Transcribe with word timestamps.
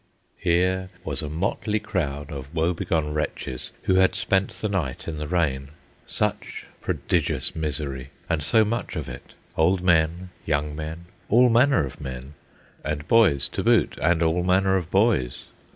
Here 0.39 0.89
was 1.03 1.21
a 1.21 1.29
motley 1.29 1.79
crowd 1.79 2.31
of 2.31 2.55
woebegone 2.55 3.13
wretches 3.13 3.71
who 3.83 3.97
had 3.97 4.15
spent 4.15 4.49
the 4.49 4.67
night 4.67 5.07
in 5.07 5.19
the 5.19 5.27
rain. 5.27 5.69
Such 6.07 6.65
prodigious 6.81 7.55
misery! 7.55 8.09
and 8.27 8.41
so 8.41 8.65
much 8.65 8.95
of 8.95 9.07
it! 9.07 9.33
Old 9.55 9.83
men, 9.83 10.31
young 10.43 10.75
men, 10.75 11.05
all 11.29 11.49
manner 11.49 11.85
of 11.85 12.01
men, 12.01 12.33
and 12.83 13.07
boys 13.07 13.47
to 13.49 13.61
boot, 13.63 13.95
and 14.01 14.23
all 14.23 14.41
manner 14.43 14.75
of 14.75 14.89
boys. 14.89 15.43